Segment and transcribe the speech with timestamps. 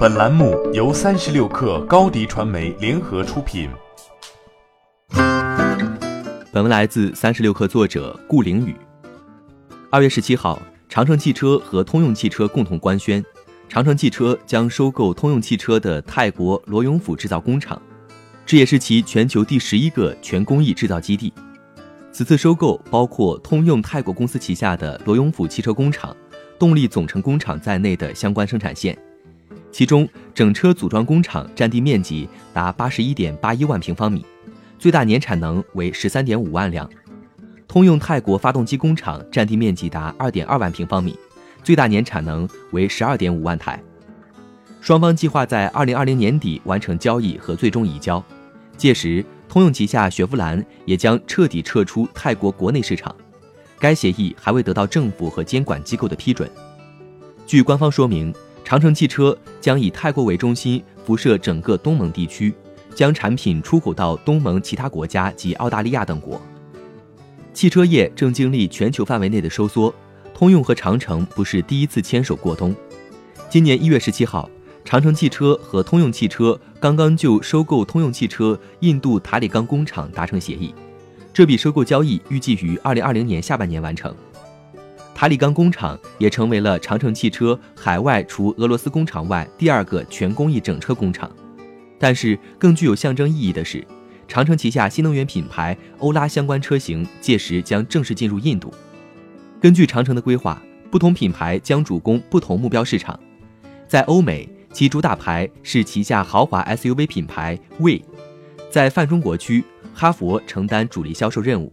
[0.00, 3.68] 本栏目由三十六氪高低传媒联合出品。
[6.50, 8.74] 本文来自三十六氪作者顾凌宇。
[9.90, 10.58] 二月十七号，
[10.88, 13.22] 长城汽车和通用汽车共同官宣，
[13.68, 17.78] 长城汽车将收购通用汽车的泰国罗永府制造工厂，
[18.46, 21.30] 这也是其全球第十一个全工艺制造基地。
[22.10, 26.16] 此次收购包括通用泰国公司旗下的罗永府汽车工厂、
[26.58, 28.98] 动力总成工厂在内的相关生产线，
[29.72, 34.24] 其中整车组装工厂占地面积达八十一点八一万平方米，
[34.78, 36.86] 最大年产能为十三点五万辆；
[37.68, 41.18] 通用泰国发动机工厂占地面积达二点二万平方米，
[41.62, 43.82] 最大年产能为十二点五万台。
[44.80, 48.22] 双方计划在二零二零年底完成交易和最终移交，
[48.76, 49.24] 届时。
[49.50, 53.12] 通用旗下雪佛兰也将彻底撤出泰国国内市场，
[53.80, 56.48] 该协议还未得到政府和监管机构的批准。
[57.48, 58.32] 据官方说明，
[58.70, 62.54] 长城汽车将以泰国为中心辐射整个东盟地区，
[62.94, 66.40] 将产品出口到东盟其他国家及澳大利亚等国。
[67.52, 69.92] 汽车业正经历全球范围内的收缩，
[70.32, 72.72] 通用和长城不是第一次牵手过冬。
[73.48, 74.48] 今年一月十七号。
[74.84, 80.72] 长城汽车和通用汽车刚刚就收购通用汽车印度塔里冈工厂达成协议，
[81.32, 84.14] 这笔收购交易预计于二零二零年下半年完成。
[85.20, 91.30] 塔里冈工厂也成为了长城汽车海外除俄罗斯工厂外第二个全工艺整车工厂。
[91.98, 93.86] 但是更具有象征意义的是，
[94.26, 98.72] 长城旗下新能源品牌欧拉相关车型届时将正式进入印度。
[99.60, 100.58] 根据长城的规划，
[100.90, 103.20] 不同品牌将主攻不同目标市场，
[103.86, 104.48] 在欧美。
[104.72, 107.98] 其主打牌是旗下豪华 SUV 品牌 We，
[108.70, 111.70] 在泛中国区，哈佛承担主力销售任务，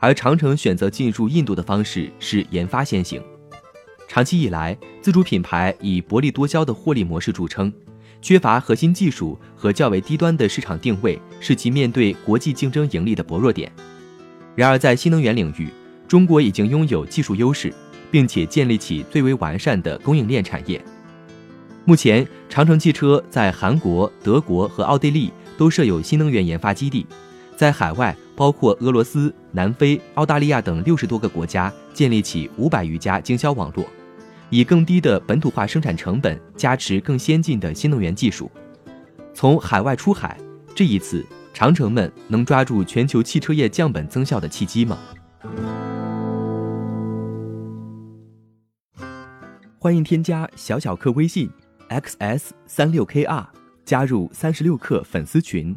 [0.00, 3.22] 而长城选择进入印度的方式是研发先行。
[4.08, 7.72] 长期以来，自主品牌以薄利多销的获利模式著称，
[8.20, 13.70] 缺乏核心技术和较为低端的市场定位是其面对国际竞争盈利的薄弱点。
[14.56, 15.68] 然而，在新能源领域，
[16.08, 17.72] 中国已经拥有技术优势，
[18.10, 20.82] 并且建立起最为完善的供应链产业。
[21.84, 27.06] 目前，长城汽车在韩国、德国和奥地利都设有新能源研发基地，
[27.56, 33.84] 在海外包括俄罗斯、南非、澳大利亚等六十多个国家建立起五百余家经销网络，
[34.48, 38.50] 以更低的本土化生产成本加持更先进的新能源技术。
[39.34, 40.40] 从海外出海，
[40.74, 44.98] 这一次长城们能抓住全球汽车业降本增效的契机吗？
[49.78, 51.50] 欢迎添加小小客微信。
[51.90, 53.44] xs 三六 kr
[53.84, 55.76] 加入三十六氪粉丝群，